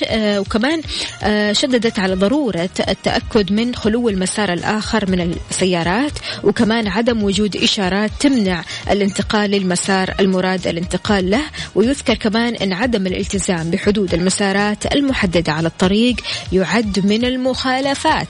آه 0.07 0.39
وكمان 0.39 0.81
آه 1.23 1.53
شددت 1.53 1.99
على 1.99 2.15
ضرورة 2.15 2.56
التأكد 2.63 3.51
من 3.51 3.75
خلو 3.75 4.09
المسار 4.09 4.53
الآخر 4.53 5.11
من 5.11 5.35
السيارات 5.51 6.11
وكمان 6.43 6.87
عدم 6.87 7.23
وجود 7.23 7.55
إشارات 7.55 8.11
تمنع 8.19 8.63
الانتقال 8.91 9.51
للمسار 9.51 10.15
المراد 10.19 10.67
الانتقال 10.67 11.29
له 11.29 11.41
ويذكر 11.75 12.13
كمان 12.15 12.55
أن 12.55 12.73
عدم 12.73 13.07
الالتزام 13.07 13.71
بحدود 13.71 14.13
المسارات 14.13 14.95
المحددة 14.95 15.51
على 15.51 15.67
الطريق 15.67 16.15
يعد 16.51 17.05
من 17.05 17.25
المخالفات. 17.25 18.27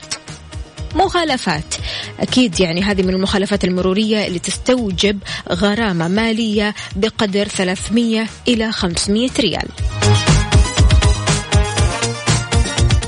مخالفات. 0.96 1.76
أكيد 2.20 2.60
يعني 2.60 2.82
هذه 2.82 3.04
من 3.04 3.14
المخالفات 3.14 3.64
المرورية 3.64 4.28
اللي 4.28 4.40
تستوجب 4.40 5.20
غرامة 5.52 6.08
مالية 6.08 6.76
بقدر 6.96 7.48
300 7.48 8.26
إلى 8.48 8.72
500 8.72 9.30
ريال. 9.40 9.68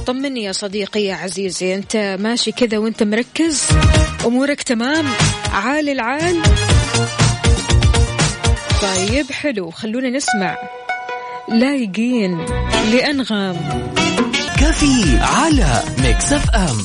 طمني 0.09 0.43
يا 0.43 0.51
صديقي 0.51 1.03
يا 1.03 1.15
عزيزي. 1.15 1.75
أنت 1.75 2.17
ماشي 2.19 2.51
كذا 2.51 2.77
وأنت 2.77 3.03
مركز. 3.03 3.63
أمورك 4.25 4.61
تمام. 4.61 5.05
عال 5.53 5.89
العال. 5.89 6.41
طيب 8.81 9.31
حلو. 9.31 9.71
خلونا 9.71 10.09
نسمع. 10.09 10.57
لايقين 11.49 12.45
لأنغام. 12.91 13.55
كافيين 14.59 15.19
على 15.19 15.83
Mix 16.03 16.33
FM. 16.33 16.83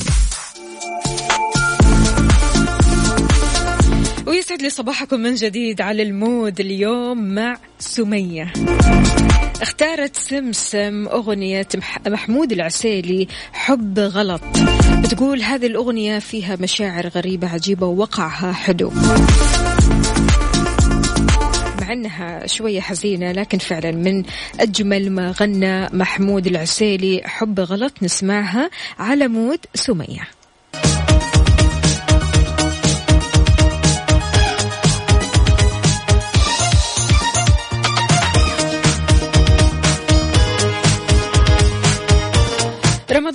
ويسعد 4.27 4.61
لي 4.61 4.69
صباحكم 4.69 5.19
من 5.19 5.35
جديد 5.35 5.81
على 5.81 6.03
ال 6.03 6.14
mood 6.14 6.59
اليوم 6.59 7.17
مع 7.17 7.57
سمية. 7.79 8.53
اختارت 9.61 10.15
سمسم 10.15 11.07
أغنية 11.07 11.67
مح- 11.75 12.07
محمود 12.07 12.51
العسيلي 12.51 13.27
حب 13.53 13.99
غلط. 13.99 14.41
بتقول 15.03 15.41
هذه 15.41 15.65
الأغنية 15.65 16.19
فيها 16.19 16.55
مشاعر 16.55 17.07
غريبة 17.07 17.47
عجيبة 17.49 17.87
ووقعها 17.87 18.51
حلو. 18.53 18.91
مع 21.81 21.93
إنها 21.93 22.47
شوية 22.47 22.81
حزينة 22.81 23.31
لكن 23.31 23.57
فعلا 23.57 23.91
من 23.91 24.23
أجمل 24.59 25.11
ما 25.11 25.31
غنى 25.41 25.87
محمود 25.93 26.47
العسيلي 26.47 27.21
حب 27.25 27.59
غلط 27.59 27.93
نسمعها 28.01 28.69
على 28.99 29.27
mood 29.27 29.59
سمية. 29.75 30.27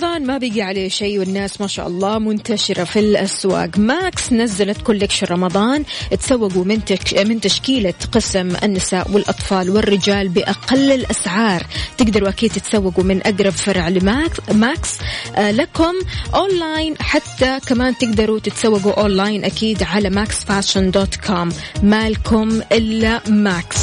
رمضان 0.01 0.25
ما 0.25 0.37
بقي 0.37 0.61
عليه 0.61 0.89
شيء 0.89 1.19
والناس 1.19 1.61
ما 1.61 1.67
شاء 1.67 1.87
الله 1.87 2.19
منتشرة 2.19 2.83
في 2.83 2.99
الأسواق. 2.99 3.77
ماكس 3.77 4.33
نزلت 4.33 4.81
collection 4.81 5.27
رمضان 5.27 5.83
تسوقوا 6.19 6.65
من, 6.65 6.85
تك... 6.85 7.19
من 7.19 7.41
تشكيلة 7.41 7.93
قسم 8.11 8.55
النساء 8.63 9.11
والأطفال 9.11 9.69
والرجال 9.69 10.29
بأقل 10.29 10.91
الأسعار. 10.91 11.65
تقدروا 11.97 12.29
أكيد 12.29 12.51
تتسوقوا 12.51 13.03
من 13.03 13.21
أقرب 13.21 13.49
فرع 13.49 13.89
لماكس 13.89 14.39
ماكس 14.51 14.97
آه 15.35 15.51
لكم 15.51 15.93
أونلاين 16.35 16.95
حتى 16.99 17.59
كمان 17.67 17.97
تقدروا 17.97 18.39
تتسوقوا 18.39 19.01
أونلاين 19.01 19.43
أكيد 19.45 19.83
على 19.83 20.09
Max 20.09 20.35
Fashion 20.35 20.91
dot 20.91 21.15
com 21.15 21.49
مالكم 21.83 22.61
إلا 22.71 23.29
ماكس. 23.29 23.77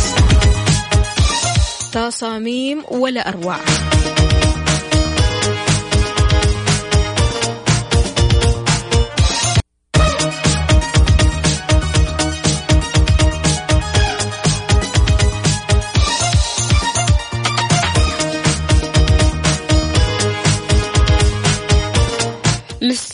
تصاميم 1.93 2.83
ولا 2.91 3.29
أروع. 3.29 3.59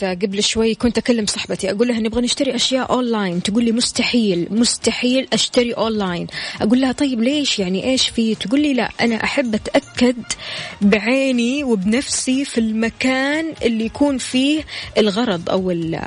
قبل 0.09 0.43
شوي 0.43 0.75
كنت 0.75 0.97
أكلم 0.97 1.25
صاحبتي 1.25 1.71
أقول 1.71 1.87
لها 1.87 1.99
نبغى 1.99 2.21
نشتري 2.21 2.55
أشياء 2.55 2.91
اونلاين 2.91 3.43
تقول 3.43 3.63
لي 3.65 3.71
مستحيل 3.71 4.47
مستحيل 4.51 5.27
أشتري 5.33 5.71
اونلاين 5.73 6.27
أقول 6.61 6.81
لها 6.81 6.91
طيب 6.91 7.21
ليش؟ 7.23 7.59
يعني 7.59 7.83
إيش 7.91 8.09
في؟ 8.09 8.35
تقول 8.35 8.61
لي 8.61 8.73
لا 8.73 8.89
أنا 9.01 9.23
أحب 9.23 9.55
أتأكد 9.55 10.15
بعيني 10.81 11.63
وبنفسي 11.63 12.45
في 12.45 12.57
المكان 12.57 13.53
اللي 13.63 13.85
يكون 13.85 14.17
فيه 14.17 14.63
الغرض 14.97 15.49
أو 15.49 15.71
ال- 15.71 16.01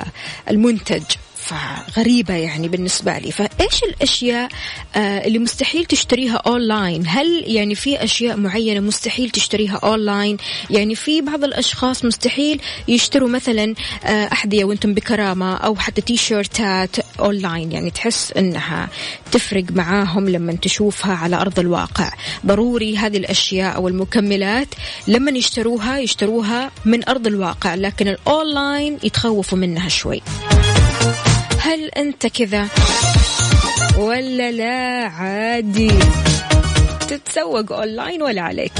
فغريبة 1.49 2.33
يعني 2.33 2.67
بالنسبة 2.67 3.17
لي. 3.17 3.31
فإيش 3.31 3.83
الأشياء 3.83 4.49
آه 4.95 5.27
اللي 5.27 5.39
مستحيل 5.39 5.85
تشتريها 5.85 6.35
أونلاين 6.35 7.03
هل 7.07 7.43
يعني 7.47 7.75
في 7.75 8.03
أشياء 8.03 8.37
معينة 8.37 8.79
مستحيل 8.79 9.29
تشتريها 9.29 9.79
أونلاين 9.83 10.37
يعني 10.69 10.95
في 10.95 11.21
بعض 11.21 11.43
الأشخاص 11.43 12.05
مستحيل 12.05 12.61
يشتروا 12.87 13.29
مثلا 13.29 13.75
آه 14.03 14.29
أحذية 14.31 14.65
وأنتم 14.65 14.93
بكرامة 14.93 15.57
أو 15.57 15.75
حتى 15.75 16.01
تي 16.01 16.17
شيرتات 16.17 16.95
أونلاين 17.19 17.71
يعني 17.71 17.91
تحس 17.91 18.31
أنها 18.31 18.89
تفرق 19.31 19.63
معاهم 19.71 20.29
لما 20.29 20.53
تشوفها 20.53 21.13
على 21.13 21.35
أرض 21.35 21.59
الواقع. 21.59 22.11
ضروري 22.45 22.97
هذه 22.97 23.17
الأشياء 23.17 23.75
أو 23.75 23.87
المكملات 23.87 24.67
لما 25.07 25.31
يشتروها 25.31 25.99
يشتروها 25.99 26.71
من 26.85 27.09
أرض 27.09 27.27
الواقع 27.27 27.75
لكن 27.75 28.07
الأونلاين 28.07 28.97
يتخوفوا 29.03 29.57
منها 29.57 29.89
شوي. 29.89 30.21
هل 31.69 31.85
أنت 31.85 32.27
كذا 32.27 32.67
ولا 33.97 34.51
لا؟ 34.51 35.07
عادي. 35.07 35.91
تتسوق 37.09 37.71
أونلاين 37.71 38.21
ولا 38.21 38.41
عليك؟ 38.41 38.71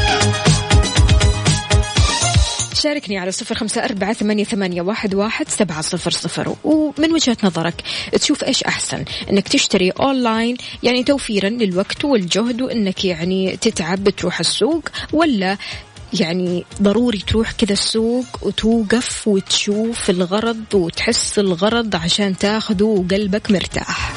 شاركني 2.74 3.18
على 3.18 3.32
صفر 3.32 3.56
خمسة 3.56 3.86
أربعة 3.86 4.14
ثمانية, 4.14 4.44
ثمانية 4.44 4.82
واحد, 4.82 5.16
واحد 5.16 5.50
سبعة 5.50 5.82
صفر 5.82 6.12
صفر. 6.12 6.56
ومن 6.64 7.12
وجهة 7.12 7.38
نظرك 7.44 7.84
تشوف 8.12 8.44
إيش 8.44 8.64
أحسن؟ 8.64 9.06
إنك 9.30 9.48
تشتري 9.48 9.90
أونلاين 9.90 10.58
يعني 10.84 11.04
توفيرا 11.04 11.50
للوقت 11.50 12.06
والجهد 12.06 12.62
وإنك 12.62 13.06
يعني 13.06 13.58
تتعب 13.58 14.10
تروح 14.10 14.40
السوق 14.40 14.90
ولا 15.14 15.58
يعني 16.14 16.66
ضروري 16.82 17.18
تروح 17.18 17.52
كذا 17.52 17.74
السوق 17.74 18.26
وتوقف 18.42 19.28
وتشوف 19.28 20.10
الغرض 20.10 20.74
وتحس 20.74 21.40
الغرض 21.40 21.96
عشان 21.96 22.38
تاخده 22.38 22.86
وقلبك 22.86 23.52
مرتاح. 23.52 24.14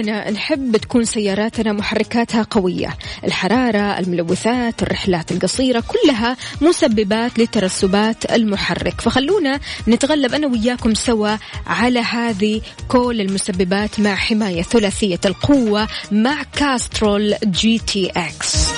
كلنا 0.00 0.30
نحب 0.30 0.76
تكون 0.76 1.04
سياراتنا 1.04 1.72
محركاتها 1.72 2.42
قوية. 2.42 2.96
الحرارة 3.24 3.98
الملوثات 3.98 4.82
الرحلات 4.82 5.32
القصيرة 5.32 5.82
كلها 5.88 6.36
مسببات 6.60 7.38
لترسبات 7.38 8.32
المحرك. 8.32 9.00
فخلونا 9.00 9.60
نتغلب 9.88 10.34
أنا 10.34 10.46
وياكم 10.46 10.94
سوا 10.94 11.36
على 11.66 11.98
هذه 12.00 12.60
كل 12.88 13.20
المسببات 13.20 14.00
مع 14.00 14.14
حماية 14.14 14.62
ثلاثية 14.62 15.20
القوة 15.24 15.88
مع 16.12 16.42
Castrol 16.42 17.34
GTX. 17.44 18.70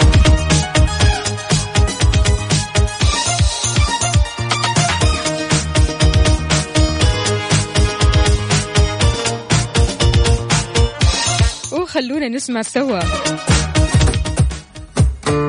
وخلونا 11.92 12.28
نسمع 12.28 12.62
سوا. 12.62 12.98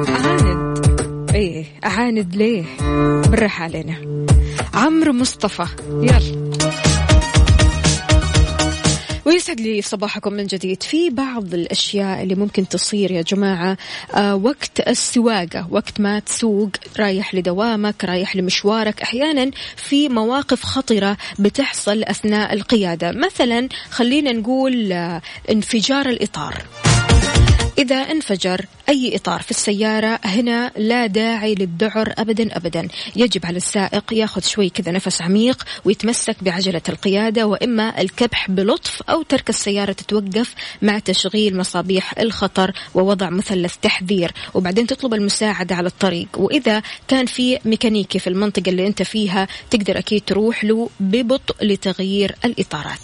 عاند 0.08 1.32
إيه 1.36 1.66
أعاند 1.86 2.36
ليه؟ 2.36 2.64
بالراحة 3.30 3.64
علينا. 3.64 4.26
عمرو 4.74 5.14
مصطفى. 5.14 5.66
يلا. 5.90 6.43
ويسعد 9.26 9.60
لي 9.60 9.82
صباحكم 9.82 10.34
من 10.34 10.46
جديد. 10.46 10.84
في 10.84 11.10
بعض 11.10 11.54
الأشياء 11.54 12.24
اللي 12.24 12.36
ممكن 12.36 12.68
تصير 12.68 13.12
يا 13.12 13.22
جماعة 13.22 13.78
آه 14.16 14.36
وقت 14.36 14.88
السواقة 14.88 15.68
وقت 15.72 16.00
ما 16.02 16.20
تسوق 16.20 16.70
رايح 17.00 17.36
لدوامك 17.36 18.06
رايح 18.06 18.36
لمشوارك 18.36 19.02
أحيانا 19.02 19.52
في 19.76 20.10
مواقف 20.10 20.64
خطرة 20.64 21.18
بتحصل 21.40 22.04
أثناء 22.04 22.54
القيادة. 22.54 23.12
مثلا 23.12 23.70
خلينا 23.90 24.32
نقول 24.32 24.92
آه 24.92 25.22
انفجار 25.52 26.10
الإطار. 26.10 26.64
إذا 27.78 27.96
انفجر 27.96 28.66
أي 28.90 29.16
إطار 29.16 29.42
في 29.42 29.52
السيارة 29.52 30.20
هنا 30.26 30.72
لا 30.78 31.08
داعي 31.08 31.56
للذعر 31.56 32.14
أبدا 32.18 32.58
أبدا. 32.58 32.88
يجب 33.16 33.46
على 33.46 33.58
السائق 33.58 34.14
يأخذ 34.14 34.42
شوي 34.42 34.70
كذا 34.70 34.92
نفس 34.92 35.22
عميق 35.22 35.64
ويتمسك 35.86 36.36
بعجلة 36.42 36.82
القيادة 36.90 37.48
وإما 37.48 38.02
الكبح 38.02 38.52
بلطف 38.52 39.02
أو 39.02 39.22
ترك 39.22 39.50
السيارة 39.50 39.92
تتوقف 39.92 40.56
مع 40.82 41.00
تشغيل 41.00 41.58
مصابيح 41.58 42.20
الخطر 42.20 42.72
ووضع 42.96 43.30
مثلث 43.30 43.76
تحذير. 43.82 44.32
وبعدين 44.54 44.88
تطلب 44.88 45.14
المساعدة 45.14 45.76
على 45.76 45.88
الطريق. 45.88 46.28
وإذا 46.38 46.82
كان 47.08 47.26
في 47.26 47.60
ميكانيكي 47.66 48.20
في 48.20 48.28
المنطقة 48.28 48.70
اللي 48.70 48.88
أنت 48.88 49.04
فيها 49.04 49.48
تقدر 49.70 49.98
أكيد 49.98 50.22
تروح 50.28 50.64
له 50.64 50.90
ببطء 51.00 51.66
لتغيير 51.66 52.36
الإطارات. 52.46 53.00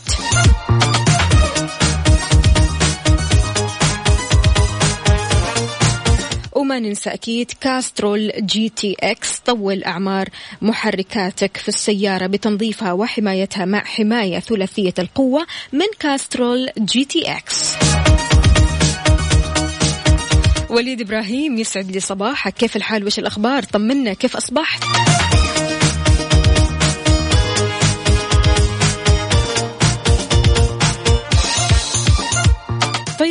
وما 6.70 6.80
ننسى 6.80 7.10
أكيد 7.10 7.52
Castrol 7.62 8.32
GTX 8.40 9.40
طول 9.40 9.84
أعمار 9.84 10.30
محركاتك 10.62 11.58
في 11.58 11.68
السيارة 11.68 12.28
بتنظيفها 12.28 12.92
وحمايتها 12.92 13.66
مع 13.66 13.84
حماية 13.84 14.40
ثلاثية 14.40 14.94
القوة 15.00 15.48
من 15.74 15.86
Castrol 16.00 16.70
GTX. 16.80 17.74
وليد 20.70 21.02
إبراهيم 21.02 21.58
يسعد 21.58 21.92
لي 21.92 22.00
صباحك. 22.00 22.54
كيف 22.54 22.76
الحال؟ 22.76 23.06
وش 23.06 23.20
الأخبار؟ 23.20 23.64
طمنا. 23.64 24.14
كيف 24.14 24.36
أصبحت؟ 24.36 24.84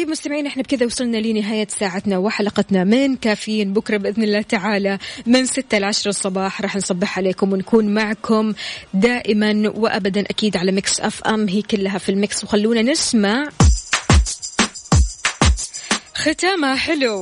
طيب 0.09 0.13
مستمعين 0.13 0.47
إحنا 0.47 0.63
بكذا 0.63 0.87
وصلنا 0.87 1.17
لنهاية 1.17 1.67
ساعتنا 1.71 2.19
وحلقتنا 2.19 2.85
من 2.85 3.17
كافيين. 3.17 3.73
بكرة 3.73 3.97
بإذن 3.97 4.23
الله 4.23 4.43
تعالى 4.43 4.99
من 5.27 5.47
ستة 5.47 5.79
لعشرة 5.79 6.09
الصباح 6.09 6.61
راح 6.63 6.77
نصبح 6.77 7.19
عليكم 7.19 7.53
ونكون 7.53 7.95
معكم 7.95 8.55
دائما 8.95 9.73
وأبدا 9.77 10.21
أكيد 10.21 10.57
على 10.57 10.73
Mix 10.73 11.01
FM. 11.01 11.49
هي 11.49 11.63
كلها 11.63 11.99
في 11.99 12.09
الميكس. 12.09 12.45
وخلونا 12.45 12.83
نسمع 12.83 13.49
ختامها 16.15 16.75
حلو. 16.75 17.21